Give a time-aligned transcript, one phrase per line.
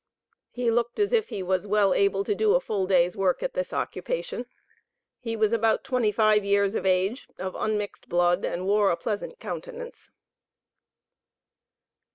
[0.49, 3.53] He looked as if he was well able to do a full day's work at
[3.53, 4.47] this occupation.
[5.19, 9.37] He was about twenty five years of age, of unmixed blood, and wore a pleasant
[9.39, 10.09] countenance.